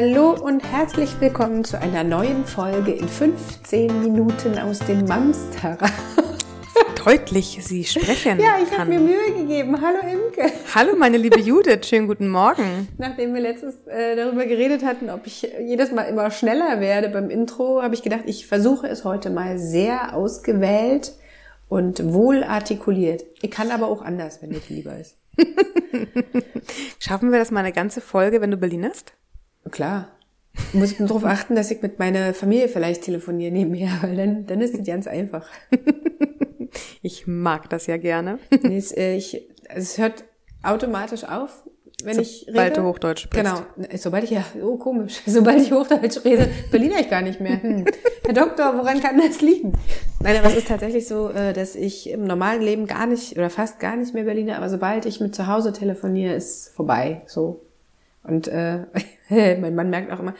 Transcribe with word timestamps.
Hallo 0.00 0.30
und 0.30 0.62
herzlich 0.62 1.20
willkommen 1.20 1.64
zu 1.64 1.76
einer 1.76 2.04
neuen 2.04 2.44
Folge 2.44 2.92
in 2.92 3.08
15 3.08 4.00
Minuten 4.00 4.56
aus 4.56 4.78
dem 4.78 5.04
Mamsterrad. 5.06 5.90
Deutlich 7.04 7.58
Sie 7.62 7.82
sprechen. 7.82 8.38
Ja, 8.38 8.58
ich 8.62 8.78
habe 8.78 8.90
mir 8.90 9.00
Mühe 9.00 9.32
gegeben. 9.36 9.76
Hallo 9.82 9.98
Imke. 10.02 10.52
Hallo, 10.72 10.94
meine 10.96 11.16
liebe 11.16 11.40
Judith, 11.40 11.84
schönen 11.84 12.06
guten 12.06 12.28
Morgen. 12.28 12.86
Nachdem 12.96 13.34
wir 13.34 13.40
letztens 13.40 13.88
äh, 13.88 14.14
darüber 14.14 14.46
geredet 14.46 14.84
hatten, 14.84 15.10
ob 15.10 15.26
ich 15.26 15.42
jedes 15.60 15.90
Mal 15.90 16.04
immer 16.04 16.30
schneller 16.30 16.78
werde 16.78 17.08
beim 17.08 17.28
Intro, 17.28 17.82
habe 17.82 17.96
ich 17.96 18.04
gedacht, 18.04 18.22
ich 18.26 18.46
versuche 18.46 18.86
es 18.86 19.02
heute 19.02 19.30
mal 19.30 19.58
sehr 19.58 20.14
ausgewählt 20.14 21.14
und 21.68 22.12
wohl 22.12 22.44
artikuliert. 22.44 23.24
Ich 23.42 23.50
kann 23.50 23.72
aber 23.72 23.88
auch 23.88 24.02
anders, 24.02 24.42
wenn 24.42 24.50
dir 24.50 24.60
lieber 24.68 24.96
ist. 24.96 25.16
Schaffen 27.00 27.32
wir 27.32 27.40
das 27.40 27.50
mal 27.50 27.60
eine 27.60 27.72
ganze 27.72 28.00
Folge, 28.00 28.40
wenn 28.40 28.52
du 28.52 28.58
Berlinerst? 28.58 29.17
Klar. 29.70 30.08
Muss 30.72 30.92
ich 30.92 30.98
darauf 30.98 31.24
achten, 31.24 31.54
dass 31.54 31.70
ich 31.70 31.82
mit 31.82 31.98
meiner 31.98 32.34
Familie 32.34 32.68
vielleicht 32.68 33.02
telefoniere 33.02 33.52
nebenher, 33.52 33.90
weil 34.02 34.16
dann, 34.16 34.46
dann 34.46 34.60
ist 34.60 34.74
es 34.74 34.86
ganz 34.86 35.06
einfach. 35.06 35.46
Ich 37.02 37.26
mag 37.26 37.70
das 37.70 37.86
ja 37.86 37.96
gerne. 37.96 38.38
Nee, 38.62 38.76
es, 38.76 38.96
äh, 38.96 39.16
ich, 39.16 39.48
also 39.68 39.80
es 39.80 39.98
hört 39.98 40.24
automatisch 40.62 41.24
auf, 41.24 41.62
wenn 42.04 42.18
ich 42.20 42.46
rede. 42.46 42.52
Sobald 42.52 42.76
du 42.76 42.82
Hochdeutsch 42.84 43.22
sprichst. 43.22 43.64
Genau. 43.76 43.88
Sobald 43.96 44.24
ich 44.24 44.30
ja, 44.30 44.44
oh 44.62 44.76
komisch, 44.76 45.22
sobald 45.26 45.60
ich 45.60 45.72
Hochdeutsch 45.72 46.24
rede, 46.24 46.48
Berliner 46.70 47.00
ich 47.00 47.10
gar 47.10 47.22
nicht 47.22 47.40
mehr. 47.40 47.62
Hm. 47.62 47.84
Herr 48.24 48.34
Doktor, 48.34 48.76
woran 48.76 49.00
kann 49.00 49.18
das 49.18 49.40
liegen? 49.40 49.72
Nein, 50.20 50.36
aber 50.36 50.48
es 50.48 50.56
ist 50.56 50.68
tatsächlich 50.68 51.08
so, 51.08 51.30
äh, 51.30 51.52
dass 51.52 51.74
ich 51.74 52.10
im 52.10 52.24
normalen 52.24 52.62
Leben 52.62 52.86
gar 52.86 53.06
nicht 53.06 53.36
oder 53.36 53.50
fast 53.50 53.80
gar 53.80 53.96
nicht 53.96 54.14
mehr 54.14 54.24
Berliner, 54.24 54.56
aber 54.56 54.68
sobald 54.68 55.06
ich 55.06 55.20
mit 55.20 55.34
zu 55.34 55.46
Hause 55.46 55.72
telefoniere, 55.72 56.34
ist 56.34 56.74
vorbei. 56.74 57.22
So. 57.26 57.60
Und 58.22 58.48
äh, 58.48 58.80
mein 59.30 59.74
Mann 59.74 59.90
merkt 59.90 60.12
auch 60.12 60.20
immer, 60.20 60.34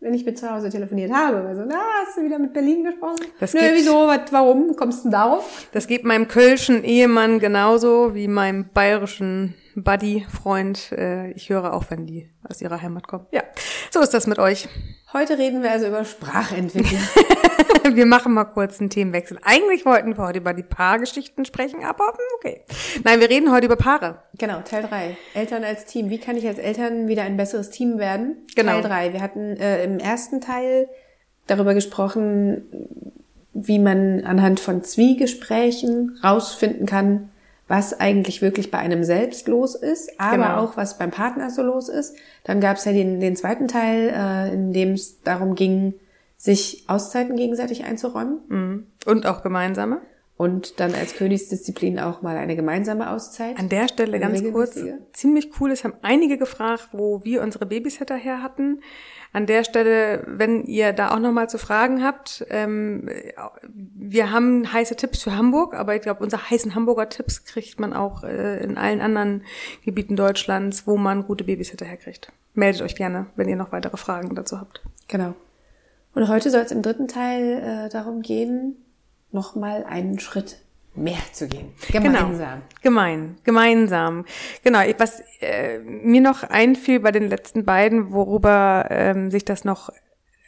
wenn 0.00 0.14
ich 0.14 0.24
mit 0.24 0.38
zu 0.38 0.50
Hause 0.50 0.70
telefoniert 0.70 1.12
habe, 1.12 1.38
also, 1.46 1.62
na, 1.66 1.76
hast 2.02 2.16
du 2.16 2.22
wieder 2.22 2.38
mit 2.38 2.54
Berlin 2.54 2.84
gesprochen? 2.84 3.20
Das 3.38 3.52
Nö, 3.52 3.60
wieso, 3.74 4.06
was, 4.06 4.32
warum, 4.32 4.74
kommst 4.74 5.04
du 5.04 5.10
darauf? 5.10 5.68
Das 5.72 5.86
geht 5.86 6.04
meinem 6.04 6.26
kölschen 6.26 6.82
Ehemann 6.84 7.38
genauso 7.38 8.14
wie 8.14 8.26
meinem 8.26 8.70
bayerischen 8.72 9.54
Buddy-Freund. 9.76 10.92
Äh, 10.92 11.32
Ich 11.32 11.50
höre 11.50 11.74
auch, 11.74 11.84
wenn 11.90 12.06
die 12.06 12.30
aus 12.48 12.62
ihrer 12.62 12.80
Heimat 12.80 13.06
kommen. 13.08 13.26
Ja, 13.30 13.42
so 13.90 14.00
ist 14.00 14.14
das 14.14 14.26
mit 14.26 14.38
euch. 14.38 14.68
Heute 15.12 15.38
reden 15.38 15.62
wir 15.62 15.72
also 15.72 15.88
über 15.88 16.04
Sprachentwicklung. 16.04 17.00
Wir 17.92 18.06
machen 18.06 18.34
mal 18.34 18.44
kurz 18.44 18.78
einen 18.78 18.90
Themenwechsel. 18.90 19.38
Eigentlich 19.42 19.84
wollten 19.86 20.16
wir 20.16 20.22
heute 20.22 20.38
über 20.38 20.52
die 20.52 20.62
Paargeschichten 20.62 21.44
sprechen, 21.44 21.82
aber 21.82 22.12
okay. 22.36 22.60
Nein, 23.04 23.20
wir 23.20 23.30
reden 23.30 23.50
heute 23.50 23.66
über 23.66 23.76
Paare. 23.76 24.22
Genau, 24.38 24.60
Teil 24.60 24.82
3. 24.82 25.16
Eltern 25.34 25.64
als 25.64 25.86
Team. 25.86 26.10
Wie 26.10 26.18
kann 26.18 26.36
ich 26.36 26.46
als 26.46 26.58
Eltern 26.58 27.08
wieder 27.08 27.22
ein 27.22 27.36
besseres 27.36 27.70
Team 27.70 27.98
werden? 27.98 28.36
Genau. 28.54 28.80
Teil 28.80 28.82
3. 28.82 29.12
Wir 29.14 29.22
hatten 29.22 29.56
äh, 29.56 29.82
im 29.82 29.98
ersten 29.98 30.40
Teil 30.40 30.88
darüber 31.46 31.74
gesprochen, 31.74 32.62
wie 33.54 33.78
man 33.78 34.24
anhand 34.24 34.60
von 34.60 34.84
Zwiegesprächen 34.84 36.18
rausfinden 36.22 36.86
kann, 36.86 37.29
was 37.70 38.00
eigentlich 38.00 38.42
wirklich 38.42 38.72
bei 38.72 38.78
einem 38.78 39.04
selbst 39.04 39.46
los 39.46 39.76
ist, 39.76 40.18
aber 40.20 40.32
Genau. 40.48 40.56
auch 40.56 40.76
was 40.76 40.98
beim 40.98 41.12
Partner 41.12 41.50
so 41.50 41.62
los 41.62 41.88
ist. 41.88 42.16
Dann 42.42 42.60
gab 42.60 42.78
es 42.78 42.84
ja 42.84 42.92
den, 42.92 43.20
den 43.20 43.36
zweiten 43.36 43.68
Teil, 43.68 44.08
äh, 44.12 44.52
in 44.52 44.72
dem 44.72 44.94
es 44.94 45.22
darum 45.22 45.54
ging, 45.54 45.94
sich 46.36 46.82
Auszeiten 46.88 47.36
gegenseitig 47.36 47.84
einzuräumen 47.84 48.40
Mhm. 48.48 48.86
Und 49.06 49.24
auch 49.24 49.42
gemeinsame. 49.44 49.98
Und 50.40 50.80
dann 50.80 50.94
als 50.94 51.16
Königsdisziplin 51.16 51.98
auch 51.98 52.22
mal 52.22 52.38
eine 52.38 52.56
gemeinsame 52.56 53.10
Auszeit. 53.10 53.58
An 53.58 53.68
der 53.68 53.88
Stelle 53.88 54.18
ganz 54.18 54.42
kurz, 54.50 54.80
ziemlich 55.12 55.50
cool, 55.60 55.70
es 55.70 55.84
haben 55.84 55.92
einige 56.00 56.38
gefragt, 56.38 56.88
wo 56.92 57.22
wir 57.24 57.42
unsere 57.42 57.66
Babysitter 57.66 58.16
her 58.16 58.42
hatten. 58.42 58.80
An 59.34 59.44
der 59.44 59.64
Stelle, 59.64 60.24
wenn 60.26 60.64
ihr 60.64 60.94
da 60.94 61.10
auch 61.10 61.18
nochmal 61.18 61.50
zu 61.50 61.58
Fragen 61.58 62.02
habt, 62.02 62.46
ähm, 62.48 63.06
wir 63.68 64.32
haben 64.32 64.72
heiße 64.72 64.96
Tipps 64.96 65.22
für 65.22 65.36
Hamburg, 65.36 65.74
aber 65.74 65.94
ich 65.94 66.00
glaube, 66.00 66.24
unsere 66.24 66.48
heißen 66.48 66.74
Hamburger 66.74 67.10
Tipps 67.10 67.44
kriegt 67.44 67.78
man 67.78 67.92
auch 67.92 68.24
äh, 68.24 68.64
in 68.64 68.78
allen 68.78 69.02
anderen 69.02 69.42
Gebieten 69.84 70.16
Deutschlands, 70.16 70.86
wo 70.86 70.96
man 70.96 71.24
gute 71.24 71.44
Babysitter 71.44 71.84
herkriegt. 71.84 72.32
Meldet 72.54 72.80
euch 72.80 72.96
gerne, 72.96 73.26
wenn 73.36 73.46
ihr 73.46 73.56
noch 73.56 73.72
weitere 73.72 73.98
Fragen 73.98 74.34
dazu 74.34 74.58
habt. 74.58 74.80
Genau. 75.06 75.34
Und 76.14 76.28
heute 76.28 76.48
soll 76.48 76.62
es 76.62 76.72
im 76.72 76.80
dritten 76.80 77.08
Teil 77.08 77.62
äh, 77.62 77.88
darum 77.90 78.22
gehen, 78.22 78.78
nochmal 79.32 79.84
einen 79.84 80.18
Schritt 80.18 80.58
mehr 80.94 81.20
zu 81.32 81.48
gehen. 81.48 81.72
Gemeinsam. 81.90 82.30
Genau. 82.38 82.60
Gemein, 82.82 83.38
gemeinsam. 83.44 84.24
Genau, 84.64 84.80
was 84.98 85.22
äh, 85.40 85.78
mir 85.78 86.20
noch 86.20 86.42
einfiel 86.42 87.00
bei 87.00 87.12
den 87.12 87.28
letzten 87.28 87.64
beiden, 87.64 88.12
worüber 88.12 88.86
ähm, 88.90 89.30
sich 89.30 89.44
das 89.44 89.64
noch 89.64 89.90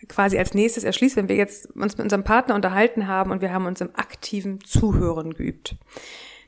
quasi 0.08 0.38
als 0.38 0.54
nächstes 0.54 0.84
erschließt, 0.84 1.16
wenn 1.16 1.28
wir 1.28 1.36
jetzt 1.36 1.70
uns 1.76 1.96
mit 1.96 2.04
unserem 2.04 2.24
Partner 2.24 2.54
unterhalten 2.54 3.06
haben 3.06 3.30
und 3.30 3.40
wir 3.40 3.52
haben 3.52 3.66
uns 3.66 3.80
im 3.80 3.90
aktiven 3.94 4.60
Zuhören 4.64 5.34
geübt. 5.34 5.76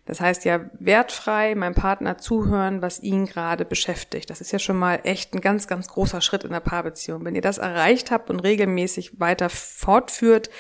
Das 0.07 0.21
heißt 0.21 0.45
ja 0.45 0.61
wertfrei 0.79 1.55
meinem 1.55 1.75
Partner 1.75 2.19
zuhören, 2.19 2.83
was 2.83 3.03
ihn 3.03 3.25
gerade 3.27 3.65
beschäftigt. 3.65 4.29
Das 4.29 4.41
ist 4.41 4.53
ja 4.53 4.59
schon 4.59 4.77
mal 4.77 5.01
echt 5.05 5.35
ein 5.35 5.41
ganz, 5.41 5.67
ganz 5.67 5.89
großer 5.89 6.21
Schritt 6.21 6.45
in 6.45 6.53
der 6.53 6.61
Paarbeziehung. 6.61 7.25
Wenn 7.25 7.35
ihr 7.35 7.43
das 7.43 7.59
erreicht 7.59 8.11
habt 8.11 8.29
und 8.29 8.41
regelmäßig 8.41 9.19
weiter 9.19 9.49
fortführt, 9.49 10.51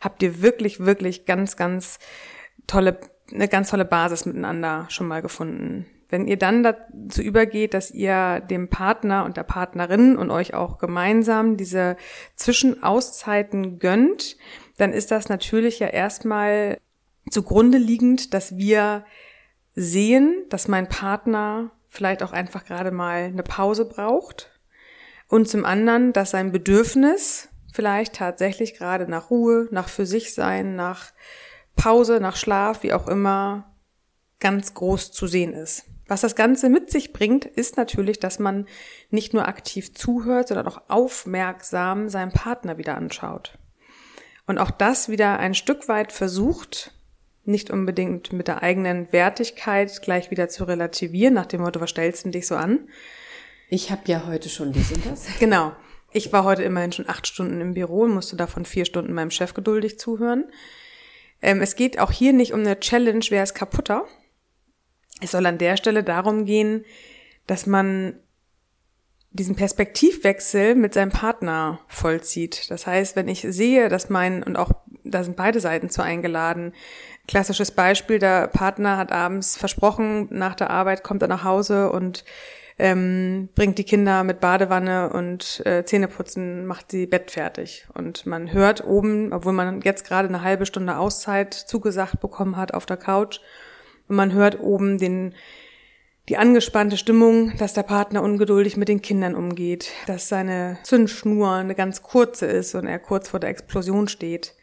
habt 0.00 0.22
ihr 0.22 0.40
wirklich, 0.40 0.80
wirklich 0.80 1.26
ganz, 1.26 1.56
ganz 1.56 1.98
tolle, 2.66 2.98
eine 3.32 3.48
ganz 3.48 3.70
tolle 3.70 3.84
Basis 3.84 4.24
miteinander 4.24 4.86
schon 4.88 5.06
mal 5.06 5.20
gefunden. 5.20 5.86
Wenn 6.08 6.26
ihr 6.26 6.38
dann 6.38 6.62
dazu 6.62 7.22
übergeht, 7.22 7.74
dass 7.74 7.90
ihr 7.90 8.40
dem 8.40 8.68
Partner 8.68 9.24
und 9.24 9.36
der 9.36 9.42
Partnerin 9.42 10.16
und 10.16 10.30
euch 10.30 10.54
auch 10.54 10.78
gemeinsam 10.78 11.56
diese 11.56 11.96
Zwischenauszeiten 12.36 13.78
gönnt, 13.78 14.36
dann 14.76 14.92
ist 14.92 15.10
das 15.10 15.28
natürlich 15.28 15.78
ja 15.78 15.88
erstmal 15.88 16.78
zugrunde 17.30 17.78
liegend, 17.78 18.34
dass 18.34 18.56
wir 18.56 19.04
sehen, 19.74 20.44
dass 20.50 20.68
mein 20.68 20.88
Partner 20.88 21.70
vielleicht 21.88 22.22
auch 22.22 22.32
einfach 22.32 22.64
gerade 22.64 22.90
mal 22.90 23.24
eine 23.24 23.42
Pause 23.42 23.84
braucht 23.84 24.50
und 25.28 25.48
zum 25.48 25.64
anderen, 25.64 26.12
dass 26.12 26.30
sein 26.30 26.52
Bedürfnis 26.52 27.48
vielleicht 27.72 28.14
tatsächlich 28.14 28.74
gerade 28.74 29.08
nach 29.08 29.30
Ruhe, 29.30 29.68
nach 29.70 29.88
für 29.88 30.06
sich 30.06 30.34
sein, 30.34 30.76
nach 30.76 31.12
Pause, 31.76 32.20
nach 32.20 32.36
Schlaf, 32.36 32.82
wie 32.82 32.92
auch 32.92 33.08
immer, 33.08 33.74
ganz 34.38 34.74
groß 34.74 35.10
zu 35.12 35.26
sehen 35.26 35.52
ist. 35.54 35.84
Was 36.06 36.20
das 36.20 36.36
Ganze 36.36 36.68
mit 36.68 36.90
sich 36.90 37.12
bringt, 37.12 37.46
ist 37.46 37.76
natürlich, 37.76 38.20
dass 38.20 38.38
man 38.38 38.66
nicht 39.10 39.32
nur 39.32 39.48
aktiv 39.48 39.94
zuhört, 39.94 40.48
sondern 40.48 40.68
auch 40.68 40.82
aufmerksam 40.88 42.08
seinen 42.08 42.30
Partner 42.30 42.76
wieder 42.76 42.96
anschaut. 42.96 43.58
Und 44.46 44.58
auch 44.58 44.70
das 44.70 45.08
wieder 45.08 45.38
ein 45.38 45.54
Stück 45.54 45.88
weit 45.88 46.12
versucht, 46.12 46.93
nicht 47.44 47.70
unbedingt 47.70 48.32
mit 48.32 48.48
der 48.48 48.62
eigenen 48.62 49.12
Wertigkeit 49.12 50.00
gleich 50.02 50.30
wieder 50.30 50.48
zu 50.48 50.64
relativieren, 50.64 51.34
nach 51.34 51.46
dem 51.46 51.60
Motto, 51.60 51.80
was 51.80 51.90
stellst 51.90 52.24
du 52.24 52.30
dich 52.30 52.46
so 52.46 52.56
an? 52.56 52.88
Ich 53.68 53.90
habe 53.90 54.02
ja 54.06 54.26
heute 54.26 54.48
schon 54.48 54.72
dies 54.72 54.92
und 54.92 55.04
das. 55.06 55.26
Genau. 55.38 55.72
Ich 56.12 56.32
war 56.32 56.44
heute 56.44 56.62
immerhin 56.62 56.92
schon 56.92 57.08
acht 57.08 57.26
Stunden 57.26 57.60
im 57.60 57.74
Büro 57.74 58.02
und 58.02 58.14
musste 58.14 58.36
davon 58.36 58.64
vier 58.64 58.84
Stunden 58.84 59.12
meinem 59.14 59.32
Chef 59.32 59.52
geduldig 59.52 59.98
zuhören. 59.98 60.44
Ähm, 61.42 61.60
es 61.60 61.74
geht 61.74 61.98
auch 61.98 62.12
hier 62.12 62.32
nicht 62.32 62.52
um 62.52 62.60
eine 62.60 62.78
Challenge, 62.78 63.24
wer 63.30 63.42
ist 63.42 63.54
kaputter. 63.54 64.04
Es 65.20 65.32
soll 65.32 65.44
an 65.46 65.58
der 65.58 65.76
Stelle 65.76 66.04
darum 66.04 66.44
gehen, 66.44 66.84
dass 67.46 67.66
man 67.66 68.20
diesen 69.30 69.56
Perspektivwechsel 69.56 70.76
mit 70.76 70.94
seinem 70.94 71.10
Partner 71.10 71.80
vollzieht. 71.88 72.70
Das 72.70 72.86
heißt, 72.86 73.16
wenn 73.16 73.26
ich 73.26 73.40
sehe, 73.40 73.88
dass 73.88 74.08
mein, 74.08 74.44
und 74.44 74.56
auch 74.56 74.70
da 75.04 75.22
sind 75.22 75.36
beide 75.36 75.60
Seiten 75.60 75.90
zu 75.90 76.02
eingeladen, 76.02 76.72
klassisches 77.28 77.70
Beispiel, 77.70 78.18
der 78.18 78.48
Partner 78.48 78.96
hat 78.96 79.12
abends 79.12 79.56
versprochen, 79.56 80.28
nach 80.30 80.54
der 80.54 80.70
Arbeit 80.70 81.04
kommt 81.04 81.22
er 81.22 81.28
nach 81.28 81.44
Hause 81.44 81.90
und 81.90 82.24
ähm, 82.78 83.48
bringt 83.54 83.78
die 83.78 83.84
Kinder 83.84 84.24
mit 84.24 84.40
Badewanne 84.40 85.10
und 85.10 85.62
äh, 85.64 85.84
Zähneputzen, 85.84 86.66
macht 86.66 86.90
sie 86.90 87.06
Bett 87.06 87.30
fertig. 87.30 87.86
Und 87.94 88.26
man 88.26 88.52
hört 88.52 88.84
oben, 88.84 89.32
obwohl 89.32 89.52
man 89.52 89.80
jetzt 89.82 90.04
gerade 90.04 90.28
eine 90.28 90.42
halbe 90.42 90.66
Stunde 90.66 90.98
Auszeit 90.98 91.54
zugesagt 91.54 92.20
bekommen 92.20 92.56
hat 92.56 92.74
auf 92.74 92.86
der 92.86 92.96
Couch, 92.96 93.40
und 94.08 94.16
man 94.16 94.32
hört 94.32 94.60
oben 94.60 94.98
den 94.98 95.34
die 96.28 96.38
angespannte 96.38 96.96
Stimmung, 96.96 97.54
dass 97.58 97.74
der 97.74 97.82
Partner 97.82 98.22
ungeduldig 98.22 98.78
mit 98.78 98.88
den 98.88 99.02
Kindern 99.02 99.34
umgeht, 99.34 99.92
dass 100.06 100.28
seine 100.28 100.78
Zündschnur 100.82 101.52
eine 101.52 101.74
ganz 101.74 102.02
kurze 102.02 102.46
ist 102.46 102.74
und 102.74 102.86
er 102.86 102.98
kurz 102.98 103.28
vor 103.28 103.40
der 103.40 103.50
Explosion 103.50 104.08
steht, 104.08 104.54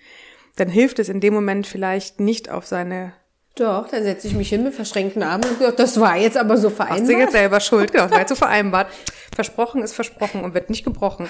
dann 0.56 0.70
hilft 0.70 1.00
es 1.00 1.10
in 1.10 1.20
dem 1.20 1.34
Moment 1.34 1.68
vielleicht 1.68 2.20
nicht 2.20 2.50
auf 2.50 2.66
seine 2.68 3.14
Doch, 3.56 3.88
dann 3.88 4.04
setze 4.04 4.28
ich 4.28 4.36
mich 4.36 4.50
hin 4.50 4.64
mit 4.64 4.74
verschränkten 4.74 5.24
Armen 5.24 5.44
und 5.44 5.60
sage, 5.60 5.76
das 5.76 6.00
war 6.00 6.18
jetzt 6.18 6.38
aber 6.38 6.58
so 6.58 6.70
Machst 6.70 6.80
du 6.80 6.86
vereinbart. 6.86 7.20
jetzt 7.20 7.32
selber 7.32 7.60
schuld, 7.60 7.92
genau, 7.92 8.04
das 8.06 8.12
war 8.12 8.20
jetzt 8.20 8.30
so 8.30 8.36
vereinbart. 8.36 8.88
Versprochen 9.34 9.82
ist 9.82 9.94
versprochen 9.94 10.44
und 10.44 10.54
wird 10.54 10.70
nicht 10.70 10.84
gebrochen. 10.84 11.30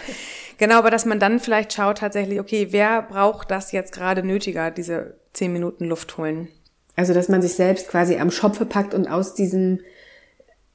Genau, 0.58 0.78
aber 0.78 0.90
dass 0.90 1.06
man 1.06 1.20
dann 1.20 1.40
vielleicht 1.40 1.74
schaut 1.74 2.00
tatsächlich, 2.00 2.40
okay, 2.40 2.68
wer 2.72 3.02
braucht 3.02 3.52
das 3.52 3.72
jetzt 3.72 3.94
gerade 3.94 4.24
nötiger, 4.24 4.72
diese 4.72 5.16
zehn 5.34 5.54
Minuten 5.54 5.86
Luft 5.86 6.18
holen? 6.18 6.48
Also, 6.96 7.14
dass 7.14 7.30
man 7.30 7.42
sich 7.42 7.54
selbst 7.54 7.88
quasi 7.88 8.18
am 8.18 8.32
Schopfe 8.32 8.66
packt 8.66 8.94
und 8.94 9.08
aus 9.08 9.34
diesem, 9.34 9.80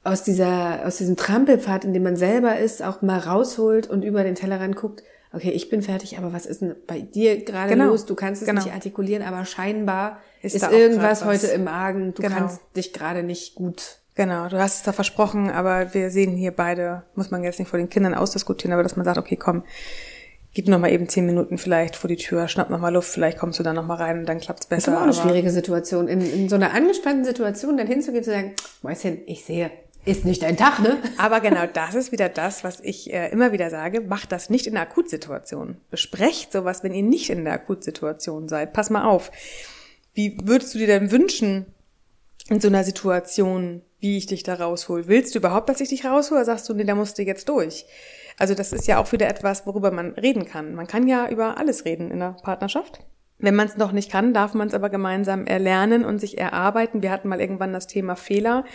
aus 0.03 0.23
dieser, 0.23 0.85
aus 0.85 0.97
diesem 0.97 1.15
Trampelpfad, 1.15 1.85
in 1.85 1.93
dem 1.93 2.03
man 2.03 2.15
selber 2.15 2.57
ist, 2.57 2.81
auch 2.81 3.01
mal 3.01 3.19
rausholt 3.19 3.87
und 3.87 4.03
über 4.03 4.23
den 4.23 4.35
Tellerrand 4.35 4.75
guckt, 4.75 5.03
okay, 5.33 5.51
ich 5.51 5.69
bin 5.69 5.81
fertig, 5.81 6.17
aber 6.17 6.33
was 6.33 6.45
ist 6.45 6.61
denn 6.61 6.75
bei 6.87 6.99
dir 7.01 7.43
gerade 7.43 7.69
Genau. 7.73 7.85
los? 7.85 8.05
Du 8.05 8.15
kannst 8.15 8.41
es 8.41 8.47
Genau. 8.47 8.63
nicht 8.63 8.73
artikulieren, 8.73 9.23
aber 9.25 9.45
scheinbar 9.45 10.19
Ist 10.41 10.55
ist, 10.55 10.61
da 10.63 10.71
irgendwas 10.71 11.25
heute 11.25 11.47
im 11.47 11.67
Argen. 11.67 12.13
Du 12.13 12.21
Genau. 12.21 12.35
kannst 12.35 12.61
dich 12.75 12.93
gerade 12.93 13.23
nicht 13.23 13.55
gut. 13.55 13.97
Genau, 14.15 14.47
du 14.49 14.57
hast 14.57 14.77
es 14.77 14.83
da 14.83 14.93
versprochen, 14.93 15.51
aber 15.51 15.93
wir 15.93 16.09
sehen 16.09 16.35
hier 16.35 16.51
beide, 16.51 17.03
muss 17.13 17.29
man 17.29 17.43
jetzt 17.43 17.59
nicht 17.59 17.67
vor 17.69 17.77
den 17.77 17.89
Kindern 17.89 18.15
ausdiskutieren, 18.15 18.73
aber 18.73 18.81
dass 18.81 18.95
man 18.95 19.05
sagt, 19.05 19.19
okay, 19.19 19.35
komm, 19.35 19.63
gib 20.55 20.67
noch 20.69 20.79
mal 20.79 20.91
eben 20.91 21.07
zehn 21.07 21.27
Minuten 21.27 21.59
vielleicht 21.59 21.95
vor 21.95 22.07
die 22.07 22.15
Tür, 22.15 22.47
schnapp 22.47 22.71
noch 22.71 22.79
mal 22.79 22.89
Luft, 22.91 23.09
vielleicht 23.11 23.37
kommst 23.37 23.59
du 23.59 23.63
dann 23.63 23.75
noch 23.75 23.85
mal 23.85 23.93
rein 23.97 24.17
und 24.19 24.25
dann 24.27 24.39
klappt's 24.39 24.67
Das 24.67 24.79
ist 24.79 24.85
besser. 24.85 24.97
auch 24.97 25.03
eine 25.03 25.13
schwierige 25.13 25.51
Situation. 25.51 26.07
In, 26.07 26.21
in 26.21 26.49
so 26.49 26.55
einer 26.55 26.73
angespannten 26.73 27.25
Situation 27.25 27.77
dann 27.77 27.85
hinzugehen, 27.85 28.23
zu 28.23 28.31
sagen, 28.31 28.53
Mäuschen, 28.81 29.19
ich 29.27 29.45
sehe, 29.45 29.69
ist 30.07 30.25
nicht 30.25 30.41
dein 30.41 30.57
Tag, 30.57 30.79
ne? 30.79 30.97
Aber 31.17 31.41
genau 31.41 31.65
das 31.65 31.93
ist 31.93 32.11
wieder 32.11 32.29
das, 32.29 32.63
was 32.63 32.79
ich 32.79 33.13
äh, 33.13 33.29
immer 33.29 33.51
wieder 33.51 33.69
sage. 33.69 34.01
Macht 34.01 34.31
das 34.31 34.49
nicht 34.49 34.65
in 34.65 34.73
der 34.73 34.83
Akutsituation. 34.83 35.77
Besprecht 35.91 36.51
sowas, 36.51 36.83
wenn 36.83 36.93
ihr 36.93 37.03
nicht 37.03 37.29
in 37.29 37.43
der 37.43 37.53
Akutsituation 37.53 38.47
seid. 38.47 38.73
Pass 38.73 38.89
mal 38.89 39.03
auf. 39.03 39.31
Wie 40.13 40.37
würdest 40.43 40.73
du 40.73 40.79
dir 40.79 40.87
denn 40.87 41.11
wünschen, 41.11 41.65
in 42.49 42.61
so 42.61 42.69
einer 42.69 42.83
Situation, 42.83 43.81
wie 43.99 44.17
ich 44.17 44.25
dich 44.25 44.43
da 44.43 44.55
raushol? 44.55 45.07
Willst 45.07 45.35
du 45.35 45.39
überhaupt, 45.39 45.69
dass 45.69 45.81
ich 45.81 45.89
dich 45.89 46.05
raushole? 46.05 46.45
Sagst 46.45 46.67
du, 46.69 46.73
nee, 46.73 46.85
da 46.85 46.95
musst 46.95 47.17
du 47.17 47.23
jetzt 47.23 47.49
durch? 47.49 47.85
Also 48.37 48.53
das 48.53 48.71
ist 48.71 48.87
ja 48.87 48.99
auch 48.99 49.11
wieder 49.11 49.27
etwas, 49.27 49.65
worüber 49.65 49.91
man 49.91 50.13
reden 50.13 50.45
kann. 50.45 50.75
Man 50.75 50.87
kann 50.87 51.07
ja 51.07 51.29
über 51.29 51.57
alles 51.57 51.85
reden 51.85 52.11
in 52.11 52.19
der 52.19 52.37
Partnerschaft. 52.41 52.99
Wenn 53.39 53.53
man 53.53 53.67
es 53.67 53.77
noch 53.77 53.91
nicht 53.91 54.11
kann, 54.11 54.33
darf 54.33 54.55
man 54.55 54.67
es 54.67 54.73
aber 54.73 54.89
gemeinsam 54.89 55.45
erlernen 55.45 56.03
und 56.03 56.17
sich 56.17 56.39
erarbeiten. 56.39 57.03
Wir 57.03 57.11
hatten 57.11 57.27
mal 57.27 57.39
irgendwann 57.39 57.71
das 57.71 57.85
Thema 57.85 58.15
Fehler. 58.15 58.65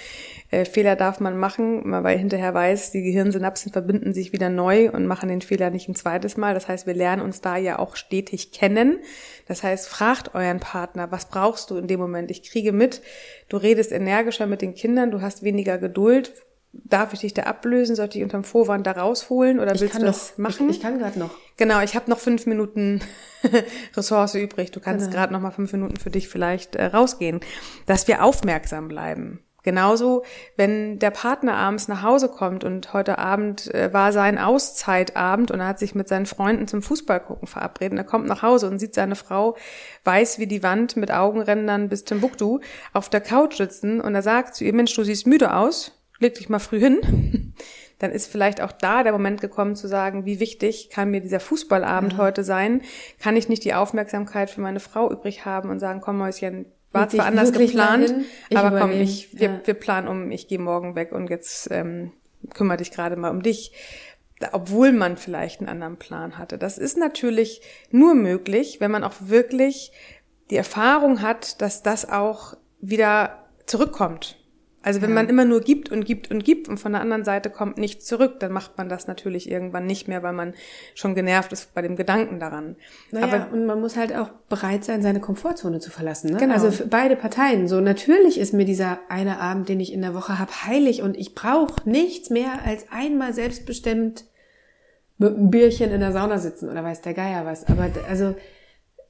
Äh, 0.53 0.65
Fehler 0.65 0.95
darf 0.95 1.19
man 1.19 1.37
machen, 1.37 1.83
weil 1.85 2.17
hinterher 2.17 2.55
weiß, 2.55 2.93
die 2.93 3.03
Gehirnsynapsen 3.03 3.73
verbinden 3.73 4.15
sich 4.15 4.33
wieder 4.33 4.51
neu 4.51 4.89
und 4.91 5.07
machen 5.07 5.29
den 5.29 5.41
Fehler 5.41 5.71
nicht 5.71 5.89
ein 5.89 5.97
zweites 5.97 6.37
Mal. 6.37 6.55
Das 6.55 6.69
heißt, 6.69 6.87
wir 6.87 6.95
lernen 6.95 7.23
uns 7.23 7.41
da 7.41 7.57
ja 7.57 7.81
auch 7.81 7.97
stetig 7.97 8.53
kennen. 8.53 9.01
Das 9.49 9.65
heißt, 9.65 9.89
fragt 9.89 10.37
euren 10.37 10.61
Partner, 10.61 11.11
was 11.11 11.27
brauchst 11.27 11.71
du 11.71 11.77
in 11.77 11.89
dem 11.89 11.99
Moment? 11.99 12.31
Ich 12.31 12.49
kriege 12.49 12.71
mit, 12.71 13.03
du 13.49 13.57
redest 13.57 13.91
energischer 13.91 14.47
mit 14.47 14.63
den 14.63 14.75
Kindern, 14.75 15.11
du 15.11 15.21
hast 15.21 15.43
weniger 15.43 15.79
Geduld. 15.79 16.33
Darf 16.73 17.13
ich 17.13 17.21
dich 17.21 17.35
da 17.35 17.43
ablösen? 17.43 17.97
Soll 17.97 18.09
ich 18.13 18.23
unterm 18.23 18.45
Vorwand 18.45 18.87
da 18.87 18.93
rausholen 18.93 19.61
oder 19.61 19.79
willst 19.79 19.95
du 19.95 20.01
das 20.01 20.39
machen? 20.39 20.71
Ich, 20.71 20.77
ich 20.77 20.83
kann 20.83 20.99
gerade 20.99 21.19
noch. 21.19 21.31
Genau, 21.59 21.81
ich 21.83 21.95
habe 21.95 22.11
noch 22.11 22.19
fünf 22.19 22.47
Minuten 22.47 23.01
Ressource 23.97 24.35
übrig. 24.35 24.71
Du 24.71 24.81
kannst 24.81 25.07
Genau. 25.07 25.17
gerade 25.17 25.33
noch 25.33 25.41
mal 25.41 25.51
fünf 25.51 25.73
Minuten 25.73 25.97
für 25.97 26.11
dich 26.11 26.29
vielleicht 26.29 26.77
äh, 26.77 26.87
rausgehen, 26.87 27.41
dass 27.87 28.09
wir 28.09 28.25
aufmerksam 28.25 28.89
bleiben. 28.89 29.41
Genauso, 29.65 30.25
wenn 30.57 30.99
der 30.99 31.13
Partner 31.13 31.55
abends 31.55 31.87
nach 31.87 32.03
Hause 32.03 32.29
kommt 32.29 32.65
und 32.65 32.93
heute 32.95 33.19
Abend 33.19 33.73
äh, 33.73 33.93
war 33.93 34.13
sein 34.13 34.37
Auszeitabend 34.39 35.51
und 35.53 35.61
er 35.61 35.69
hat 35.69 35.79
sich 35.79 35.95
mit 35.95 36.09
seinen 36.09 36.27
Freunden 36.27 36.67
zum 36.67 36.83
Fußballgucken 36.83 37.47
verabredet. 37.47 37.93
Und 37.93 37.99
er 37.99 38.05
kommt 38.05 38.27
nach 38.27 38.43
Hause 38.43 38.69
und 38.69 38.79
sieht 38.79 38.95
seine 38.95 39.15
Frau 39.15 39.57
weiß 40.05 40.39
wie 40.41 40.49
die 40.49 40.63
Wand 40.65 40.97
mit 40.97 41.13
Augenrändern 41.13 41.89
bis 41.89 42.05
Timbuktu 42.05 42.59
auf 42.93 43.09
der 43.09 43.21
Couch 43.21 43.59
sitzen 43.59 44.01
und 44.01 44.15
er 44.15 44.23
sagt 44.23 44.57
zu 44.57 44.65
ihr, 44.65 44.75
Mensch, 44.75 44.95
du 44.97 45.05
siehst 45.05 45.27
müde 45.29 45.55
aus, 45.55 45.93
leg 46.19 46.35
dich 46.35 46.49
mal 46.49 46.59
früh 46.59 46.81
hin. 46.81 47.55
Dann 47.99 48.11
ist 48.11 48.27
vielleicht 48.27 48.61
auch 48.61 48.73
da 48.73 49.05
der 49.05 49.13
Moment 49.13 49.41
gekommen 49.41 49.77
zu 49.77 49.87
sagen, 49.87 50.25
wie 50.25 50.41
wichtig 50.41 50.91
kann 50.91 51.11
mir 51.13 51.21
dieser 51.21 51.39
Fußballabend 51.39 52.17
heute 52.17 52.43
sein? 52.43 52.83
Kann 53.21 53.37
ich 53.37 53.49
nicht 53.49 53.65
die 53.65 53.75
Aufmerksamkeit 53.75 54.51
für 54.51 54.61
meine 54.61 54.81
Frau 54.81 55.11
übrig 55.11 55.45
haben 55.45 55.71
und 55.71 55.79
sagen, 55.79 56.01
komm 56.01 56.19
Mäuschen, 56.19 56.67
war 56.91 57.09
zwar 57.09 57.27
anders 57.27 57.53
geplant, 57.53 58.13
aber 58.53 58.71
komm, 58.71 58.91
übernehme. 58.91 59.03
ich, 59.05 59.39
wir, 59.39 59.49
Ja. 59.49 59.61
wir 59.65 59.75
planen 59.75 60.09
um, 60.09 60.31
ich 60.33 60.49
gehe 60.49 60.59
morgen 60.59 60.95
weg 60.97 61.13
und 61.13 61.31
jetzt 61.31 61.69
ähm, 61.71 62.13
kümmere 62.53 62.79
dich 62.79 62.91
gerade 62.91 63.15
mal 63.17 63.31
um 63.31 63.43
dich. 63.43 63.73
Obwohl 64.51 64.91
man 64.91 65.17
vielleicht 65.17 65.61
einen 65.61 65.69
anderen 65.69 65.97
Plan 65.97 66.37
hatte. 66.37 66.59
Das 66.59 66.77
ist 66.77 66.99
natürlich 66.99 67.63
nur 67.93 68.17
möglich, 68.17 68.81
wenn 68.81 68.91
man 68.91 69.05
auch 69.05 69.15
wirklich 69.21 69.93
die 70.51 70.57
Erfahrung 70.57 71.23
hat, 71.23 71.63
dass 71.63 71.85
das 71.85 72.11
auch 72.11 72.55
wieder 72.81 73.45
zurückkommt. 73.67 74.42
Also 74.83 75.01
wenn 75.01 75.15
man 75.15 75.29
immer 75.29 75.45
nur 75.45 75.61
gibt 75.61 75.91
und 75.91 76.05
gibt 76.05 76.31
und 76.31 76.45
gibt 76.45 76.69
und 76.69 76.79
von 76.79 76.93
der 76.93 77.01
anderen 77.01 77.25
Seite 77.25 77.51
kommt 77.51 77.79
nichts 77.79 78.05
zurück, 78.05 78.41
dann 78.41 78.53
macht 78.53 78.77
man 78.79 78.89
das 78.89 79.07
natürlich 79.07 79.51
irgendwann 79.51 79.87
nicht 79.87 80.09
mehr, 80.09 80.23
weil 80.23 80.33
man 80.33 80.55
schon 80.95 81.15
genervt 81.15 81.53
ist 81.53 81.73
bei 81.75 81.83
dem 81.83 81.95
Gedanken 81.95 82.41
daran. 82.41 82.77
Naja, 83.11 83.27
Aber 83.27 83.53
und 83.53 83.67
man 83.67 83.81
muss 83.81 83.97
halt 83.97 84.15
auch 84.15 84.31
bereit 84.49 84.85
sein, 84.85 85.03
seine 85.03 85.21
Komfortzone 85.21 85.79
zu 85.79 85.91
verlassen. 85.91 86.33
Ne? 86.33 86.39
Genau. 86.39 86.55
Also 86.55 86.71
für 86.71 86.87
beide 86.87 87.15
Parteien. 87.15 87.69
So 87.69 87.81
natürlich 87.81 88.39
ist 88.39 88.53
mir 88.53 88.65
dieser 88.65 88.99
eine 89.09 89.39
Abend, 89.39 89.69
den 89.69 89.79
ich 89.79 89.93
in 89.93 90.03
der 90.03 90.15
Woche 90.15 90.39
habe, 90.39 90.51
heilig 90.67 91.03
und 91.03 91.17
ich 91.17 91.35
brauche 91.35 91.89
nichts 91.89 92.31
mehr 92.31 92.65
als 92.65 92.87
einmal 92.91 93.35
selbstbestimmt 93.35 94.25
mit 95.19 95.37
einem 95.37 95.51
Bierchen 95.51 95.93
in 95.93 96.01
der 96.01 96.13
Sauna 96.13 96.39
sitzen 96.39 96.69
oder 96.69 96.83
weiß 96.83 97.03
der 97.03 97.15
Geier 97.15 97.47
was. 97.47 97.69
Aber 97.69 97.89
also 98.09 98.35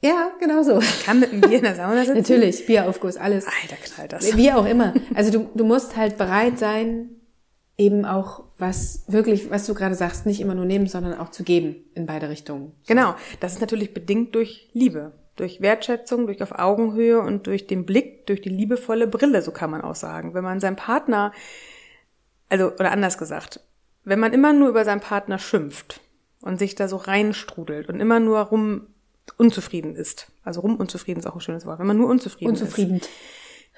ja, 0.03 0.33
genau 0.41 0.63
so. 0.63 0.81
kann 1.05 1.21
mit 1.21 1.33
einem 1.33 1.41
Bier 1.41 1.59
in 1.59 1.65
der 1.65 1.77
Sauna 1.77 2.05
sitzen. 2.05 2.19
Natürlich, 2.19 2.67
Bieraufguss, 2.67 3.17
alles. 3.17 3.47
Alter, 3.47 3.77
knallt 3.77 4.13
das. 4.13 4.37
Wie 4.37 4.53
auch 4.53 4.67
immer. 4.67 4.95
Also 5.15 5.31
du, 5.31 5.51
du 5.55 5.65
musst 5.65 5.97
halt 5.97 6.19
bereit 6.19 6.59
sein, 6.59 7.11
eben 7.79 8.05
auch 8.05 8.45
was 8.59 9.05
wirklich, 9.09 9.51
was 9.51 9.67
du 9.67 9.75
gerade 9.75 9.95
sagst, 9.95 10.27
nicht 10.27 10.41
immer 10.41 10.55
nur 10.55 10.65
nehmen, 10.65 10.87
sondern 10.87 11.19
auch 11.19 11.31
zu 11.31 11.45
geben 11.45 11.77
in 11.95 12.07
beide 12.07 12.29
Richtungen. 12.29 12.73
Genau, 12.87 13.15
das 13.41 13.55
ist 13.55 13.61
natürlich 13.61 13.95
bedingt 13.95 14.35
durch 14.35 14.71
Liebe, 14.73 15.13
durch 15.37 15.61
Wertschätzung, 15.61 16.27
durch 16.27 16.43
auf 16.43 16.59
Augenhöhe 16.59 17.21
und 17.21 17.47
durch 17.47 17.67
den 17.67 17.87
Blick, 17.87 18.27
durch 18.27 18.43
die 18.43 18.51
liebevolle 18.51 19.07
Brille, 19.07 19.43
so 19.43 19.53
kann 19.53 19.71
man 19.71 19.83
auch 19.83 19.95
sagen. 19.95 20.35
Wenn 20.35 20.45
man 20.45 20.61
seinem 20.61 20.77
Partner, 20.77 21.33
also 22.49 22.73
oder 22.73 22.93
anders 22.93 23.19
gesagt, 23.19 23.61
wenn 24.05 24.21
man 24.21 24.33
immer 24.33 24.53
nur 24.53 24.69
über 24.69 24.85
seinen 24.85 25.01
Partner 25.01 25.39
schimpft 25.39 26.01
und 26.43 26.59
sich 26.59 26.75
da 26.75 26.89
so 26.89 26.97
reinstrudelt 26.97 27.89
und 27.89 28.01
immer 28.01 28.21
nur 28.21 28.41
rum 28.41 28.89
unzufrieden 29.37 29.95
ist, 29.97 30.31
also 30.45 30.61
rum 30.61 30.77
unzufrieden 30.77 31.21
ist 31.21 31.27
auch 31.27 31.35
ein 31.35 31.41
schönes 31.41 31.67
Wort, 31.67 31.79
wenn 31.79 31.87
man 31.87 31.97
nur 31.97 32.09
unzufrieden, 32.09 32.55
ist, 32.55 32.63
Unzufrieden. 32.63 33.01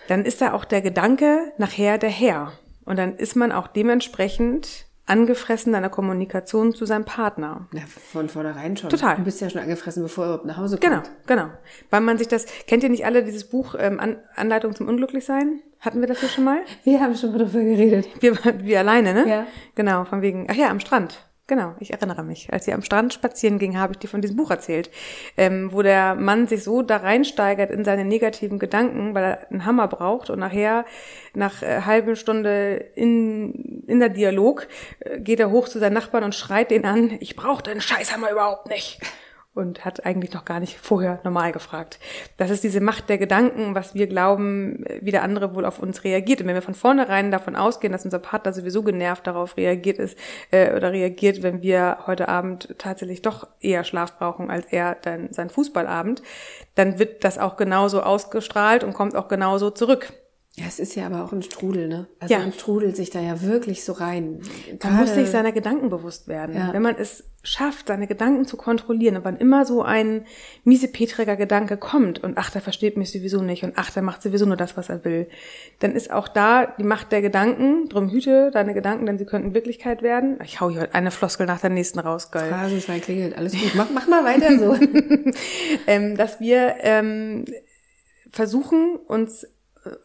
dann 0.08 0.24
ist 0.24 0.40
da 0.40 0.52
auch 0.52 0.64
der 0.64 0.80
Gedanke 0.82 1.52
nachher 1.58 1.98
der 1.98 2.10
Herr. 2.10 2.52
Und 2.84 2.98
dann 2.98 3.16
ist 3.16 3.34
man 3.34 3.50
auch 3.52 3.66
dementsprechend 3.66 4.86
angefressen 5.06 5.72
in 5.72 5.76
einer 5.76 5.90
Kommunikation 5.90 6.74
zu 6.74 6.86
seinem 6.86 7.04
Partner. 7.04 7.68
Ja, 7.72 7.82
von 8.12 8.28
vornherein 8.28 8.76
schon. 8.76 8.88
Total. 8.90 9.16
Du 9.16 9.22
bist 9.24 9.40
ja 9.40 9.50
schon 9.50 9.60
angefressen, 9.60 10.02
bevor 10.02 10.24
er 10.24 10.28
überhaupt 10.28 10.46
nach 10.46 10.56
Hause 10.56 10.78
Genau, 10.78 10.96
kommt. 10.96 11.10
genau. 11.26 11.48
Weil 11.90 12.00
man 12.00 12.16
sich 12.18 12.28
das, 12.28 12.46
kennt 12.66 12.82
ihr 12.82 12.88
nicht 12.88 13.04
alle 13.04 13.22
dieses 13.22 13.44
Buch 13.44 13.74
ähm, 13.78 14.00
An 14.00 14.16
Anleitung 14.34 14.74
zum 14.74 14.88
Unglücklichsein? 14.88 15.60
Hatten 15.80 16.00
wir 16.00 16.08
das 16.08 16.20
hier 16.20 16.30
schon 16.30 16.44
mal? 16.44 16.60
Wir 16.84 17.00
haben 17.00 17.14
schon 17.16 17.32
mal 17.32 17.38
darüber 17.38 17.60
geredet. 17.60 18.08
Wir, 18.20 18.34
wir 18.62 18.78
alleine, 18.78 19.12
ne? 19.12 19.28
Ja. 19.28 19.46
Genau, 19.74 20.04
von 20.06 20.22
wegen, 20.22 20.46
ach 20.50 20.54
ja, 20.54 20.70
am 20.70 20.80
Strand. 20.80 21.26
Genau, 21.46 21.74
ich 21.78 21.92
erinnere 21.92 22.22
mich. 22.22 22.50
Als 22.54 22.66
ihr 22.66 22.74
am 22.74 22.80
Strand 22.80 23.12
spazieren 23.12 23.58
ging, 23.58 23.78
habe 23.78 23.92
ich 23.92 23.98
dir 23.98 24.08
von 24.08 24.22
diesem 24.22 24.36
Buch 24.36 24.50
erzählt, 24.50 24.90
ähm, 25.36 25.68
wo 25.72 25.82
der 25.82 26.14
Mann 26.14 26.46
sich 26.46 26.64
so 26.64 26.80
da 26.80 26.96
reinsteigert 26.96 27.70
in 27.70 27.84
seine 27.84 28.06
negativen 28.06 28.58
Gedanken, 28.58 29.14
weil 29.14 29.24
er 29.24 29.50
einen 29.50 29.66
Hammer 29.66 29.86
braucht 29.86 30.30
und 30.30 30.38
nachher, 30.38 30.86
nach 31.34 31.62
äh, 31.62 31.82
halben 31.82 32.16
Stunde 32.16 32.76
in, 32.94 33.84
in 33.86 34.00
der 34.00 34.08
Dialog, 34.08 34.68
äh, 35.00 35.20
geht 35.20 35.38
er 35.38 35.50
hoch 35.50 35.68
zu 35.68 35.78
seinen 35.78 35.92
Nachbarn 35.92 36.24
und 36.24 36.34
schreit 36.34 36.70
den 36.70 36.86
an, 36.86 37.14
ich 37.20 37.36
brauche 37.36 37.62
deinen 37.62 37.82
Scheißhammer 37.82 38.30
überhaupt 38.30 38.68
nicht. 38.68 39.00
Und 39.54 39.84
hat 39.84 40.04
eigentlich 40.04 40.34
noch 40.34 40.44
gar 40.44 40.58
nicht 40.58 40.76
vorher 40.78 41.20
normal 41.22 41.52
gefragt. 41.52 42.00
Das 42.38 42.50
ist 42.50 42.64
diese 42.64 42.80
Macht 42.80 43.08
der 43.08 43.18
Gedanken, 43.18 43.76
was 43.76 43.94
wir 43.94 44.08
glauben, 44.08 44.84
wie 45.00 45.12
der 45.12 45.22
andere 45.22 45.54
wohl 45.54 45.64
auf 45.64 45.78
uns 45.78 46.02
reagiert. 46.02 46.40
Und 46.40 46.48
wenn 46.48 46.56
wir 46.56 46.62
von 46.62 46.74
vornherein 46.74 47.30
davon 47.30 47.54
ausgehen, 47.54 47.92
dass 47.92 48.04
unser 48.04 48.18
Partner 48.18 48.52
sowieso 48.52 48.82
genervt 48.82 49.28
darauf 49.28 49.56
reagiert 49.56 50.00
ist 50.00 50.18
äh, 50.50 50.74
oder 50.74 50.90
reagiert, 50.90 51.44
wenn 51.44 51.62
wir 51.62 51.98
heute 52.08 52.28
Abend 52.28 52.74
tatsächlich 52.78 53.22
doch 53.22 53.46
eher 53.60 53.84
Schlaf 53.84 54.18
brauchen 54.18 54.50
als 54.50 54.66
er 54.72 54.96
dann 54.96 55.32
sein 55.32 55.50
Fußballabend, 55.50 56.20
dann 56.74 56.98
wird 56.98 57.22
das 57.22 57.38
auch 57.38 57.56
genauso 57.56 58.02
ausgestrahlt 58.02 58.82
und 58.82 58.92
kommt 58.92 59.14
auch 59.14 59.28
genauso 59.28 59.70
zurück. 59.70 60.12
Ja, 60.56 60.64
es 60.66 60.80
ist 60.80 60.94
ja 60.96 61.06
aber 61.06 61.24
auch 61.24 61.32
ein 61.32 61.42
Strudel, 61.42 61.86
ne? 61.88 62.06
Also 62.18 62.34
Ja. 62.34 62.40
man 62.40 62.52
strudelt 62.52 62.96
sich 62.96 63.10
da 63.10 63.20
ja 63.20 63.40
wirklich 63.42 63.84
so 63.84 63.92
rein. 63.92 64.40
Man 64.82 64.96
muss 64.96 65.14
sich 65.14 65.28
seiner 65.28 65.52
Gedanken 65.52 65.90
bewusst 65.90 66.26
werden. 66.26 66.56
Ja. 66.56 66.72
Wenn 66.72 66.82
man 66.82 66.96
es 66.96 67.24
schafft, 67.44 67.88
seine 67.88 68.06
Gedanken 68.06 68.46
zu 68.46 68.56
kontrollieren 68.56 69.16
und 69.16 69.24
wann 69.24 69.36
immer 69.36 69.66
so 69.66 69.82
ein 69.82 70.24
miesepetriger 70.64 71.36
Gedanke 71.36 71.76
kommt 71.76 72.24
und 72.24 72.38
ach, 72.38 72.50
der 72.50 72.62
versteht 72.62 72.96
mich 72.96 73.12
sowieso 73.12 73.42
nicht 73.42 73.62
und 73.62 73.74
ach, 73.76 73.90
der 73.90 74.02
macht 74.02 74.22
sowieso 74.22 74.46
nur 74.46 74.56
das, 74.56 74.76
was 74.76 74.88
er 74.88 75.04
will, 75.04 75.28
dann 75.78 75.92
ist 75.92 76.10
auch 76.10 76.26
da 76.26 76.66
die 76.66 76.84
Macht 76.84 77.12
der 77.12 77.20
Gedanken, 77.20 77.88
drum 77.90 78.10
hüte 78.10 78.50
deine 78.50 78.74
Gedanken, 78.74 79.06
denn 79.06 79.18
sie 79.18 79.26
könnten 79.26 79.54
Wirklichkeit 79.54 80.02
werden. 80.02 80.38
Ich 80.42 80.60
hau 80.60 80.70
hier 80.70 80.82
heute 80.82 80.94
eine 80.94 81.10
Floskel 81.10 81.46
nach 81.46 81.60
der 81.60 81.70
nächsten 81.70 81.98
raus, 81.98 82.30
geil. 82.30 82.48
Phrasenschwein 82.48 83.02
klingelt, 83.02 83.36
alles 83.36 83.52
gut. 83.52 83.74
Mach, 83.74 83.90
mach 83.90 84.06
mal 84.06 84.24
weiter 84.24 84.58
so. 84.58 84.76
ähm, 85.86 86.16
dass 86.16 86.40
wir 86.40 86.76
ähm, 86.80 87.44
versuchen, 88.30 88.96
uns 89.06 89.44
äh, 89.44 89.48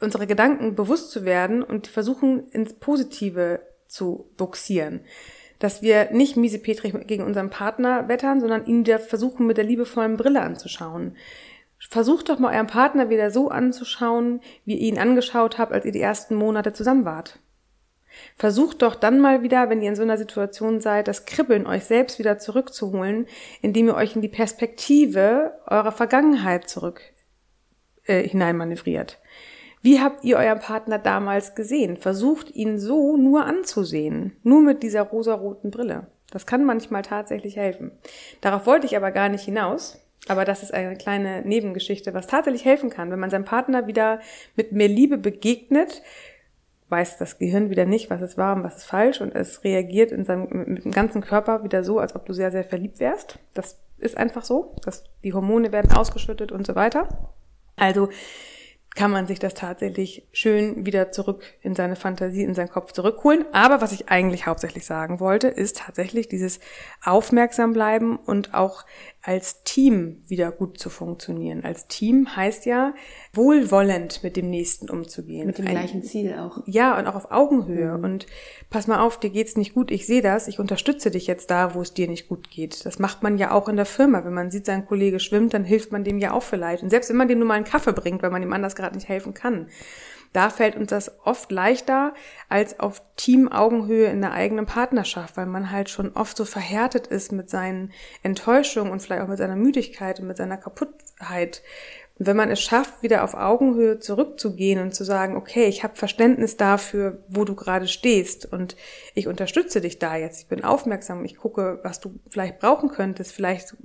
unsere 0.01 0.27
Gedanken 0.27 0.75
bewusst 0.75 1.11
zu 1.11 1.23
werden 1.23 1.63
und 1.63 1.87
versuchen, 1.87 2.49
ins 2.49 2.73
Positive 2.73 3.61
zu 3.87 4.29
buxieren. 4.37 5.01
Dass 5.59 5.81
wir 5.81 6.11
nicht 6.11 6.37
miesepetrig 6.37 6.95
gegen 7.07 7.23
unseren 7.23 7.49
Partner 7.49 8.07
wettern, 8.07 8.39
sondern 8.39 8.65
ihn 8.65 8.85
wieder 8.85 8.99
versuchen, 8.99 9.45
mit 9.45 9.57
der 9.57 9.65
liebevollen 9.65 10.17
Brille 10.17 10.41
anzuschauen. 10.41 11.15
Versucht 11.89 12.29
doch 12.29 12.39
mal 12.39 12.53
euren 12.53 12.67
Partner 12.67 13.09
wieder 13.09 13.31
so 13.31 13.49
anzuschauen, 13.49 14.41
wie 14.65 14.75
ihr 14.75 14.87
ihn 14.87 14.99
angeschaut 14.99 15.57
habt, 15.57 15.71
als 15.71 15.85
ihr 15.85 15.91
die 15.91 16.01
ersten 16.01 16.35
Monate 16.35 16.73
zusammen 16.73 17.05
wart. 17.05 17.39
Versucht 18.35 18.81
doch 18.81 18.95
dann 18.95 19.19
mal 19.19 19.43
wieder, 19.43 19.69
wenn 19.69 19.81
ihr 19.81 19.89
in 19.89 19.95
so 19.95 20.01
einer 20.01 20.17
Situation 20.17 20.81
seid, 20.81 21.07
das 21.07 21.25
Kribbeln 21.25 21.67
euch 21.67 21.85
selbst 21.85 22.19
wieder 22.19 22.37
zurückzuholen, 22.37 23.27
indem 23.61 23.87
ihr 23.87 23.95
euch 23.95 24.15
in 24.15 24.21
die 24.21 24.27
Perspektive 24.27 25.53
eurer 25.67 25.91
Vergangenheit 25.91 26.69
zurück 26.69 27.01
äh, 28.05 28.27
hineinmanövriert. 28.27 29.19
Wie 29.81 30.01
habt 30.01 30.23
ihr 30.25 30.37
euren 30.37 30.59
Partner 30.59 30.99
damals 30.99 31.55
gesehen? 31.55 31.97
Versucht 31.97 32.53
ihn 32.55 32.79
so 32.79 33.15
nur 33.15 33.45
anzusehen, 33.45 34.35
nur 34.43 34.61
mit 34.61 34.83
dieser 34.83 35.03
rosaroten 35.03 35.71
Brille. 35.71 36.07
Das 36.31 36.45
kann 36.45 36.65
manchmal 36.65 37.01
tatsächlich 37.01 37.55
helfen. 37.55 37.91
Darauf 38.41 38.65
wollte 38.65 38.85
ich 38.85 38.97
aber 38.97 39.11
gar 39.11 39.29
nicht 39.29 39.45
hinaus. 39.45 39.99
Aber 40.27 40.45
das 40.45 40.63
ist 40.63 40.73
eine 40.73 40.95
kleine 40.95 41.41
Nebengeschichte, 41.43 42.13
was 42.13 42.27
tatsächlich 42.27 42.65
helfen 42.65 42.89
kann, 42.89 43.09
wenn 43.09 43.19
man 43.19 43.29
seinem 43.29 43.45
Partner 43.45 43.87
wieder 43.87 44.19
mit 44.55 44.73
mehr 44.73 44.89
Liebe 44.89 45.17
begegnet, 45.17 46.03
weiß 46.89 47.17
das 47.17 47.37
Gehirn 47.37 47.69
wieder 47.69 47.85
nicht, 47.85 48.09
was 48.09 48.21
es 48.21 48.37
war 48.37 48.55
und 48.55 48.63
was 48.63 48.77
ist 48.77 48.85
falsch 48.85 49.21
und 49.21 49.33
es 49.33 49.63
reagiert 49.63 50.11
in 50.11 50.25
seinem, 50.25 50.47
mit 50.73 50.85
dem 50.85 50.91
ganzen 50.91 51.21
Körper 51.21 51.63
wieder 51.63 51.83
so, 51.83 51.99
als 51.99 52.15
ob 52.15 52.25
du 52.25 52.33
sehr, 52.33 52.51
sehr 52.51 52.63
verliebt 52.63 52.99
wärst. 52.99 53.39
Das 53.53 53.79
ist 53.97 54.17
einfach 54.17 54.43
so, 54.43 54.75
dass 54.83 55.03
die 55.23 55.33
Hormone 55.33 55.71
werden 55.71 55.91
ausgeschüttet 55.91 56.51
und 56.51 56.67
so 56.67 56.75
weiter. 56.75 57.07
Also 57.75 58.09
kann 58.99 59.11
man 59.11 59.27
sich 59.27 59.39
das 59.39 59.53
tatsächlich 59.53 60.27
schön 60.33 60.85
wieder 60.85 61.09
zurück 61.13 61.41
in 61.61 61.73
seine 61.73 61.95
Fantasie, 61.95 62.43
in 62.43 62.53
seinen 62.53 62.67
Kopf 62.67 62.91
zurückholen. 62.91 63.45
Aber 63.53 63.79
was 63.79 63.93
ich 63.93 64.09
eigentlich 64.09 64.45
hauptsächlich 64.45 64.85
sagen 64.85 65.21
wollte, 65.21 65.47
ist 65.47 65.77
tatsächlich 65.77 66.27
dieses 66.27 66.59
Aufmerksam 67.01 67.71
bleiben 67.71 68.17
und 68.17 68.53
auch 68.53 68.83
als 69.21 69.63
Team 69.63 70.23
wieder 70.27 70.51
gut 70.51 70.79
zu 70.79 70.89
funktionieren. 70.89 71.65
Als 71.65 71.87
Team 71.87 72.35
heißt 72.35 72.65
ja, 72.65 72.93
wohlwollend 73.33 74.23
mit 74.23 74.37
dem 74.37 74.49
Nächsten 74.49 74.89
umzugehen. 74.89 75.47
Mit 75.47 75.57
dem 75.57 75.67
Ein, 75.67 75.73
gleichen 75.73 76.03
Ziel 76.03 76.35
auch. 76.35 76.63
Ja, 76.65 76.97
und 76.97 77.05
auch 77.05 77.15
auf 77.15 77.31
Augenhöhe. 77.31 77.97
Mhm. 77.97 78.03
Und 78.03 78.27
pass 78.69 78.87
mal 78.87 78.99
auf, 78.99 79.19
dir 79.19 79.29
geht's 79.29 79.57
nicht 79.57 79.73
gut, 79.73 79.91
ich 79.91 80.07
sehe 80.07 80.21
das, 80.21 80.47
ich 80.47 80.59
unterstütze 80.59 81.11
dich 81.11 81.27
jetzt 81.27 81.51
da, 81.51 81.75
wo 81.75 81.81
es 81.81 81.93
dir 81.93 82.07
nicht 82.07 82.29
gut 82.29 82.49
geht. 82.49 82.85
Das 82.85 82.97
macht 82.99 83.21
man 83.21 83.37
ja 83.37 83.51
auch 83.51 83.67
in 83.67 83.75
der 83.75 83.85
Firma. 83.85 84.23
Wenn 84.23 84.33
man 84.33 84.51
sieht, 84.51 84.65
sein 84.65 84.85
Kollege 84.85 85.19
schwimmt, 85.19 85.53
dann 85.53 85.65
hilft 85.65 85.91
man 85.91 86.05
dem 86.05 86.19
ja 86.19 86.31
auch 86.31 86.43
vielleicht. 86.43 86.81
Und 86.81 86.89
selbst 86.89 87.09
wenn 87.09 87.17
man 87.17 87.27
dem 87.27 87.39
nur 87.39 87.47
mal 87.47 87.55
einen 87.55 87.65
Kaffee 87.65 87.93
bringt, 87.93 88.23
weil 88.23 88.31
man 88.31 88.41
ihm 88.41 88.53
anders 88.53 88.75
gerade 88.75 88.95
nicht 88.95 89.09
helfen 89.09 89.33
kann. 89.33 89.67
Da 90.33 90.49
fällt 90.49 90.75
uns 90.75 90.89
das 90.89 91.11
oft 91.23 91.51
leichter 91.51 92.13
als 92.49 92.79
auf 92.79 93.01
Team-Augenhöhe 93.15 94.07
in 94.07 94.21
der 94.21 94.33
eigenen 94.33 94.65
Partnerschaft, 94.65 95.37
weil 95.37 95.47
man 95.47 95.71
halt 95.71 95.89
schon 95.89 96.13
oft 96.13 96.37
so 96.37 96.45
verhärtet 96.45 97.07
ist 97.07 97.31
mit 97.31 97.49
seinen 97.49 97.91
Enttäuschungen 98.21 98.91
und 98.91 99.01
vielleicht 99.01 99.23
auch 99.23 99.27
mit 99.27 99.39
seiner 99.39 99.55
Müdigkeit 99.55 100.19
und 100.19 100.27
mit 100.27 100.37
seiner 100.37 100.57
Kaputtheit. 100.57 101.63
Und 102.19 102.27
wenn 102.27 102.35
man 102.35 102.51
es 102.51 102.61
schafft, 102.61 103.01
wieder 103.01 103.23
auf 103.23 103.33
Augenhöhe 103.33 103.99
zurückzugehen 103.99 104.81
und 104.81 104.93
zu 104.93 105.05
sagen, 105.05 105.35
okay, 105.37 105.65
ich 105.65 105.83
habe 105.83 105.95
Verständnis 105.95 106.57
dafür, 106.57 107.23
wo 107.29 107.45
du 107.45 107.55
gerade 107.55 107.87
stehst 107.87 108.45
und 108.45 108.75
ich 109.15 109.27
unterstütze 109.27 109.81
dich 109.81 109.99
da 109.99 110.17
jetzt, 110.17 110.41
ich 110.41 110.47
bin 110.47 110.63
aufmerksam, 110.63 111.23
ich 111.23 111.37
gucke, 111.37 111.79
was 111.81 112.01
du 112.01 112.19
vielleicht 112.29 112.59
brauchen 112.59 112.89
könntest, 112.89 113.31
vielleicht 113.31 113.75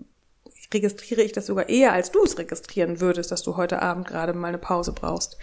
registriere 0.72 1.22
ich 1.22 1.32
das 1.32 1.46
sogar 1.46 1.68
eher, 1.68 1.92
als 1.92 2.10
du 2.10 2.24
es 2.24 2.36
registrieren 2.36 3.00
würdest, 3.00 3.30
dass 3.30 3.42
du 3.42 3.56
heute 3.56 3.80
Abend 3.80 4.08
gerade 4.08 4.32
mal 4.32 4.48
eine 4.48 4.58
Pause 4.58 4.92
brauchst. 4.92 5.38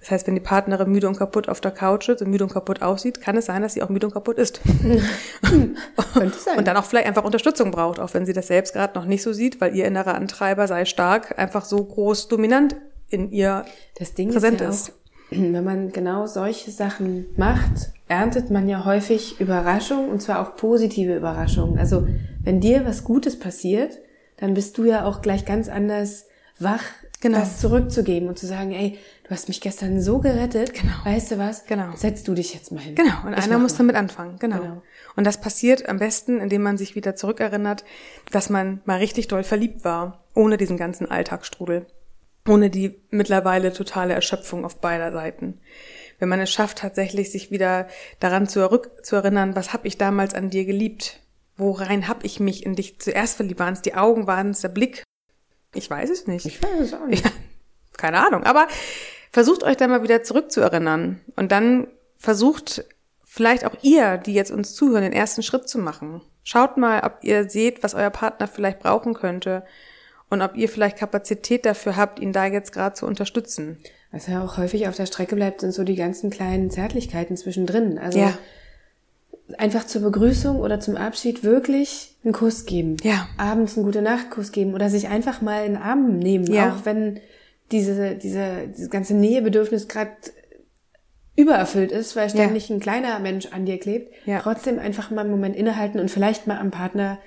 Das 0.00 0.10
heißt, 0.10 0.26
wenn 0.26 0.34
die 0.34 0.40
Partnerin 0.40 0.90
müde 0.90 1.08
und 1.08 1.18
kaputt 1.18 1.48
auf 1.48 1.60
der 1.60 1.72
Couch 1.72 2.06
sitzt 2.06 2.22
und 2.22 2.30
müde 2.30 2.44
und 2.44 2.52
kaputt 2.52 2.80
aussieht, 2.80 3.20
kann 3.20 3.36
es 3.36 3.46
sein, 3.46 3.60
dass 3.60 3.74
sie 3.74 3.82
auch 3.82 3.90
müde 3.90 4.06
und 4.06 4.14
kaputt 4.14 4.38
ist. 4.38 4.60
Könnte 5.42 6.38
sein. 6.38 6.56
Und 6.56 6.66
dann 6.66 6.76
auch 6.78 6.86
vielleicht 6.86 7.06
einfach 7.06 7.24
Unterstützung 7.24 7.70
braucht, 7.70 8.00
auch 8.00 8.14
wenn 8.14 8.24
sie 8.24 8.32
das 8.32 8.46
selbst 8.46 8.72
gerade 8.72 8.98
noch 8.98 9.04
nicht 9.04 9.22
so 9.22 9.34
sieht, 9.34 9.60
weil 9.60 9.76
ihr 9.76 9.84
innerer 9.84 10.14
Antreiber 10.14 10.66
sei 10.66 10.86
stark, 10.86 11.38
einfach 11.38 11.66
so 11.66 11.84
groß 11.84 12.28
dominant 12.28 12.76
in 13.10 13.30
ihr 13.30 13.66
das 13.98 14.14
Ding 14.14 14.30
präsent 14.30 14.62
ist. 14.62 14.88
Ja. 14.88 14.94
Auch, 14.94 15.42
wenn 15.52 15.64
man 15.64 15.92
genau 15.92 16.26
solche 16.26 16.70
Sachen 16.70 17.26
macht, 17.36 17.92
erntet 18.08 18.50
man 18.50 18.68
ja 18.68 18.86
häufig 18.86 19.38
Überraschungen 19.38 20.08
und 20.08 20.22
zwar 20.22 20.40
auch 20.40 20.56
positive 20.56 21.14
Überraschungen. 21.14 21.78
Also 21.78 22.06
wenn 22.42 22.60
dir 22.60 22.86
was 22.86 23.04
Gutes 23.04 23.38
passiert, 23.38 23.98
dann 24.38 24.54
bist 24.54 24.78
du 24.78 24.84
ja 24.84 25.04
auch 25.04 25.20
gleich 25.20 25.44
ganz 25.44 25.68
anders 25.68 26.26
wach, 26.58 26.82
genau. 27.20 27.38
das 27.38 27.60
zurückzugeben 27.60 28.28
und 28.28 28.38
zu 28.38 28.46
sagen, 28.46 28.72
ey, 28.72 28.98
du 29.24 29.30
hast 29.30 29.48
mich 29.48 29.60
gestern 29.60 30.00
so 30.00 30.18
gerettet, 30.18 30.74
genau. 30.74 30.94
weißt 31.04 31.32
du 31.32 31.38
was? 31.38 31.66
Genau. 31.66 31.94
Setz 31.94 32.22
du 32.22 32.34
dich 32.34 32.54
jetzt 32.54 32.72
mal 32.72 32.80
hin. 32.80 32.94
Genau, 32.94 33.14
und 33.24 33.32
ich 33.32 33.44
einer 33.44 33.58
muss 33.58 33.72
mal. 33.72 33.78
damit 33.78 33.96
anfangen, 33.96 34.38
genau. 34.38 34.58
genau. 34.58 34.82
Und 35.16 35.26
das 35.26 35.40
passiert 35.40 35.88
am 35.88 35.98
besten, 35.98 36.40
indem 36.40 36.62
man 36.62 36.78
sich 36.78 36.94
wieder 36.94 37.14
zurückerinnert, 37.14 37.84
dass 38.30 38.50
man 38.50 38.80
mal 38.84 38.98
richtig 38.98 39.28
doll 39.28 39.44
verliebt 39.44 39.84
war, 39.84 40.24
ohne 40.34 40.56
diesen 40.56 40.76
ganzen 40.76 41.10
Alltagsstrudel, 41.10 41.86
ohne 42.48 42.70
die 42.70 43.00
mittlerweile 43.10 43.72
totale 43.72 44.14
Erschöpfung 44.14 44.64
auf 44.64 44.80
beider 44.80 45.12
Seiten. 45.12 45.60
Wenn 46.18 46.28
man 46.28 46.40
es 46.40 46.50
schafft, 46.50 46.78
tatsächlich 46.78 47.32
sich 47.32 47.50
wieder 47.50 47.88
daran 48.18 48.46
zu, 48.46 48.68
zu 49.02 49.16
erinnern, 49.16 49.56
was 49.56 49.72
habe 49.72 49.88
ich 49.88 49.96
damals 49.96 50.34
an 50.34 50.50
dir 50.50 50.64
geliebt? 50.64 51.20
Worein 51.56 52.08
habe 52.08 52.26
ich 52.26 52.40
mich 52.40 52.64
in 52.64 52.74
dich 52.74 53.00
zuerst 53.00 53.36
verliebt? 53.36 53.60
Waren 53.60 53.74
es 53.74 53.82
die 53.82 53.94
Augen, 53.94 54.26
waren 54.26 54.50
es 54.50 54.60
der 54.60 54.68
Blick? 54.68 55.02
Ich 55.74 55.88
weiß 55.88 56.10
es 56.10 56.26
nicht. 56.26 56.46
Ich 56.46 56.62
weiß 56.62 56.80
es 56.80 56.94
auch 56.94 57.06
nicht. 57.06 57.24
Ja, 57.24 57.30
keine 57.96 58.24
Ahnung. 58.26 58.44
Aber 58.44 58.66
versucht 59.32 59.62
euch 59.62 59.76
da 59.76 59.88
mal 59.88 60.02
wieder 60.02 60.22
zurückzuerinnern 60.22 61.20
und 61.36 61.52
dann 61.52 61.86
versucht 62.16 62.84
vielleicht 63.24 63.64
auch 63.64 63.76
ihr, 63.82 64.18
die 64.18 64.34
jetzt 64.34 64.50
uns 64.50 64.74
zuhören, 64.74 65.02
den 65.02 65.12
ersten 65.12 65.42
Schritt 65.42 65.68
zu 65.68 65.78
machen. 65.78 66.20
Schaut 66.42 66.76
mal, 66.76 67.02
ob 67.04 67.18
ihr 67.22 67.48
seht, 67.48 67.82
was 67.82 67.94
euer 67.94 68.10
Partner 68.10 68.48
vielleicht 68.48 68.80
brauchen 68.80 69.14
könnte 69.14 69.64
und 70.28 70.42
ob 70.42 70.56
ihr 70.56 70.68
vielleicht 70.68 70.98
Kapazität 70.98 71.64
dafür 71.64 71.96
habt, 71.96 72.18
ihn 72.18 72.32
da 72.32 72.46
jetzt 72.46 72.72
gerade 72.72 72.94
zu 72.94 73.06
unterstützen. 73.06 73.78
Was 74.10 74.26
ja 74.26 74.42
auch 74.42 74.56
häufig 74.56 74.88
auf 74.88 74.96
der 74.96 75.06
Strecke 75.06 75.36
bleibt, 75.36 75.60
sind 75.60 75.72
so 75.72 75.84
die 75.84 75.94
ganzen 75.94 76.30
kleinen 76.30 76.70
Zärtlichkeiten 76.70 77.36
zwischendrin. 77.36 77.98
Also 77.98 78.18
ja 78.18 78.36
einfach 79.58 79.86
zur 79.86 80.02
Begrüßung 80.02 80.60
oder 80.60 80.80
zum 80.80 80.96
Abschied 80.96 81.44
wirklich 81.44 82.16
einen 82.24 82.32
Kuss 82.32 82.66
geben. 82.66 82.96
Ja. 83.02 83.28
Abends 83.36 83.76
einen 83.76 83.86
gute 83.86 84.02
Nachtkuss 84.02 84.52
geben 84.52 84.74
oder 84.74 84.90
sich 84.90 85.08
einfach 85.08 85.40
mal 85.40 85.64
in 85.64 85.74
den 85.74 85.82
Arm 85.82 86.18
nehmen, 86.18 86.46
ja. 86.46 86.72
auch 86.72 86.84
wenn 86.84 87.20
diese, 87.72 88.16
diese, 88.16 88.68
dieses 88.68 88.90
ganze 88.90 89.14
Nähebedürfnis 89.14 89.88
gerade 89.88 90.12
übererfüllt 91.36 91.92
ist, 91.92 92.16
weil 92.16 92.28
ständig 92.28 92.68
ja. 92.68 92.76
ein 92.76 92.80
kleiner 92.80 93.18
Mensch 93.18 93.46
an 93.52 93.64
dir 93.64 93.78
klebt. 93.78 94.12
Ja. 94.26 94.40
Trotzdem 94.40 94.78
einfach 94.78 95.10
mal 95.10 95.22
einen 95.22 95.30
Moment 95.30 95.56
innehalten 95.56 96.00
und 96.00 96.10
vielleicht 96.10 96.46
mal 96.46 96.58
am 96.58 96.70
Partner 96.70 97.18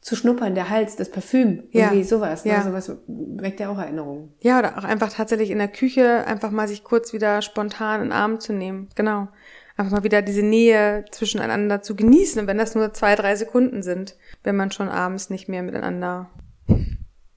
zu 0.00 0.16
schnuppern, 0.16 0.56
der 0.56 0.68
Hals, 0.68 0.96
das 0.96 1.10
Parfüm, 1.10 1.62
ja. 1.70 1.84
irgendwie 1.84 2.02
sowas. 2.02 2.44
Ne? 2.44 2.52
Ja. 2.52 2.62
Sowas 2.62 2.90
weckt 3.06 3.60
ja 3.60 3.70
auch 3.70 3.78
Erinnerungen. 3.78 4.34
Ja, 4.40 4.58
oder 4.58 4.76
auch 4.76 4.84
einfach 4.84 5.12
tatsächlich 5.12 5.50
in 5.50 5.58
der 5.58 5.68
Küche 5.68 6.26
einfach 6.26 6.50
mal 6.50 6.66
sich 6.66 6.82
kurz 6.82 7.12
wieder 7.12 7.40
spontan 7.40 8.00
in 8.00 8.08
den 8.08 8.12
Arm 8.12 8.40
zu 8.40 8.52
nehmen. 8.52 8.88
Genau 8.96 9.28
einfach 9.76 9.92
mal 9.92 10.04
wieder 10.04 10.22
diese 10.22 10.42
Nähe 10.42 11.04
zwischeneinander 11.10 11.82
zu 11.82 11.96
genießen. 11.96 12.40
Und 12.40 12.46
wenn 12.46 12.58
das 12.58 12.74
nur 12.74 12.92
zwei, 12.92 13.14
drei 13.14 13.36
Sekunden 13.36 13.82
sind, 13.82 14.16
wenn 14.42 14.56
man 14.56 14.70
schon 14.70 14.88
abends 14.88 15.30
nicht 15.30 15.48
mehr 15.48 15.62
miteinander 15.62 16.30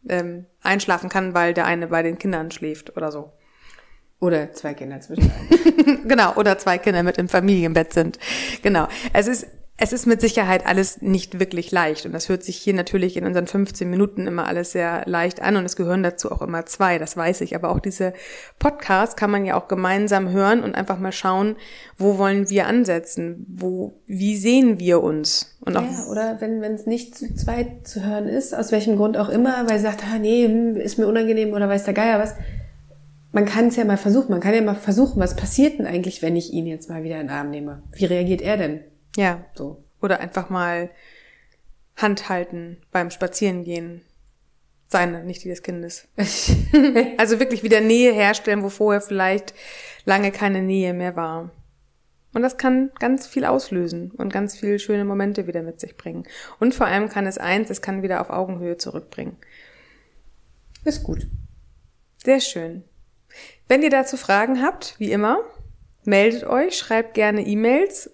ähm, 0.08 0.46
einschlafen 0.62 1.10
kann, 1.10 1.34
weil 1.34 1.54
der 1.54 1.66
eine 1.66 1.88
bei 1.88 2.04
den 2.04 2.18
Kindern 2.18 2.52
schläft 2.52 2.96
oder 2.96 3.12
so. 3.12 3.32
Oder 4.20 4.54
zwei 4.54 4.74
Kinder 4.74 5.02
zwischen. 5.02 5.30
genau, 6.08 6.34
oder 6.36 6.58
zwei 6.58 6.78
Kinder 6.78 7.04
mit 7.04 7.18
im 7.18 7.28
Familienbett 7.28 7.94
sind. 7.94 8.18
Genau. 8.62 8.88
Es 9.14 9.28
ist 9.28 9.48
es 9.78 9.92
ist 9.92 10.06
mit 10.06 10.22
Sicherheit 10.22 10.66
alles 10.66 11.02
nicht 11.02 11.38
wirklich 11.38 11.70
leicht 11.70 12.06
und 12.06 12.14
das 12.14 12.30
hört 12.30 12.44
sich 12.44 12.56
hier 12.56 12.74
natürlich 12.74 13.18
in 13.18 13.26
unseren 13.26 13.46
15 13.46 13.90
Minuten 13.90 14.26
immer 14.26 14.48
alles 14.48 14.72
sehr 14.72 15.04
leicht 15.06 15.42
an 15.42 15.58
und 15.58 15.66
es 15.66 15.76
gehören 15.76 16.02
dazu 16.02 16.32
auch 16.32 16.42
immer 16.42 16.66
zwei, 16.66 16.98
das 16.98 17.18
weiß 17.18 17.42
ich. 17.42 17.58
Aber 17.58 17.72
auch 17.72 17.82
diese 17.82 18.14
Podcasts 18.58 19.18
kann 19.18 19.32
man 19.32 19.44
ja 19.44 19.60
auch 19.60 19.68
gemeinsam 19.68 20.30
hören 20.30 20.64
und 20.64 20.76
einfach 20.76 20.98
mal 20.98 21.12
schauen, 21.12 21.58
wo 21.98 22.18
wollen 22.18 22.50
wir 22.50 22.68
ansetzen, 22.68 23.46
wo, 23.50 24.00
wie 24.08 24.38
sehen 24.38 24.80
wir 24.80 25.04
uns? 25.04 25.58
Und 25.60 25.76
auch 25.76 25.84
ja, 25.84 26.06
oder 26.10 26.38
wenn 26.40 26.64
es 26.64 26.86
nicht 26.86 27.18
zu 27.18 27.36
zweit 27.36 27.86
zu 27.86 28.06
hören 28.06 28.30
ist, 28.30 28.56
aus 28.56 28.72
welchem 28.72 28.96
Grund 28.96 29.18
auch 29.18 29.30
immer, 29.30 29.70
weil 29.70 29.80
sagt, 29.80 30.04
ah 30.06 30.18
nee, 30.18 30.46
hm, 30.46 30.78
ist 30.78 30.98
mir 30.98 31.08
unangenehm 31.08 31.52
oder 31.52 31.68
weiß 31.68 31.84
der 31.84 31.94
Geier 31.94 32.20
was. 32.20 32.36
Man 33.34 33.44
kann 33.44 33.68
es 33.68 33.76
ja 33.76 33.84
mal 33.84 33.98
versuchen, 33.98 34.32
man 34.32 34.40
kann 34.40 34.54
ja 34.54 34.62
mal 34.62 34.76
versuchen, 34.76 35.20
was 35.20 35.36
passiert 35.36 35.80
denn 35.80 35.86
eigentlich, 35.86 36.22
wenn 36.22 36.38
ich 36.38 36.54
ihn 36.54 36.66
jetzt 36.66 36.90
mal 36.90 37.04
wieder 37.04 37.20
in 37.20 37.28
den 37.28 37.36
Arm 37.36 37.50
nehme? 37.50 37.84
Wie 37.92 38.06
reagiert 38.06 38.42
er 38.42 38.56
denn? 38.56 38.80
Ja. 39.16 39.46
So. 39.56 39.84
Oder 40.02 40.20
einfach 40.20 40.50
mal 40.50 40.90
Hand 41.98 42.30
halten 42.30 42.82
beim 42.92 43.12
Spazierengehen. 43.12 44.02
Seine, 44.88 45.24
nicht 45.24 45.44
die 45.44 45.50
des 45.50 45.64
Kindes. 45.64 46.08
also 47.18 47.40
wirklich 47.40 47.64
wieder 47.64 47.82
Nähe 47.82 48.14
herstellen, 48.14 48.64
wo 48.64 48.70
vorher 48.70 49.02
vielleicht 49.02 49.56
lange 50.06 50.32
keine 50.32 50.62
Nähe 50.62 50.94
mehr 50.94 51.16
war. 51.16 51.52
Und 52.34 52.42
das 52.42 52.58
kann 52.58 52.92
ganz 53.00 53.26
viel 53.26 53.46
auslösen 53.46 54.12
und 54.12 54.32
ganz 54.32 54.58
viele 54.60 54.78
schöne 54.78 55.06
Momente 55.06 55.48
wieder 55.48 55.64
mit 55.64 55.80
sich 55.80 55.96
bringen. 55.96 56.26
Und 56.60 56.76
vor 56.76 56.86
allem 56.86 57.08
kann 57.08 57.26
es 57.26 57.38
eins, 57.38 57.70
es 57.70 57.82
kann 57.82 58.04
wieder 58.04 58.20
auf 58.20 58.30
Augenhöhe 58.30 58.78
zurückbringen. 58.78 59.38
Ist 60.84 61.04
gut. 61.04 61.26
Sehr 62.24 62.42
schön. 62.42 62.84
Wenn 63.68 63.82
ihr 63.82 63.90
dazu 63.90 64.18
Fragen 64.18 64.62
habt, 64.62 64.96
wie 65.00 65.12
immer, 65.12 65.40
meldet 66.04 66.44
euch, 66.44 66.78
schreibt 66.78 67.14
gerne 67.14 67.42
E-Mails 67.42 68.12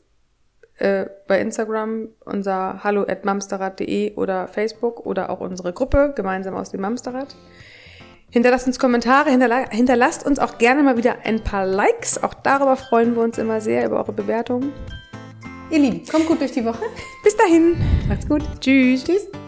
äh, 0.81 1.05
bei 1.27 1.39
Instagram 1.39 2.09
unser 2.25 2.83
hallo 2.83 3.03
at 3.03 3.23
mamsterrad.de 3.23 4.15
oder 4.15 4.47
Facebook 4.47 5.05
oder 5.05 5.29
auch 5.29 5.39
unsere 5.39 5.73
Gruppe 5.73 6.13
gemeinsam 6.15 6.55
aus 6.55 6.71
dem 6.71 6.81
Mamsterrad. 6.81 7.35
Hinterlasst 8.29 8.65
uns 8.65 8.79
Kommentare, 8.79 9.29
hinterla 9.29 9.69
hinterlasst 9.69 10.25
uns 10.25 10.39
auch 10.39 10.57
gerne 10.57 10.83
mal 10.83 10.97
wieder 10.97 11.17
ein 11.25 11.43
paar 11.43 11.65
Likes. 11.65 12.23
Auch 12.23 12.33
darüber 12.33 12.77
freuen 12.77 13.15
wir 13.15 13.23
uns 13.23 13.37
immer 13.37 13.59
sehr, 13.61 13.85
über 13.85 13.97
eure 13.97 14.13
Bewertungen. 14.13 14.71
ihr 15.69 15.79
Lieben, 15.79 16.03
kommt 16.09 16.27
gut 16.27 16.39
durch 16.39 16.53
die 16.53 16.65
Woche. 16.65 16.83
Bis 17.23 17.35
dahin. 17.35 17.75
Macht's 18.07 18.27
gut. 18.27 18.41
Tschüss. 18.61 19.03
Tschüss. 19.03 19.40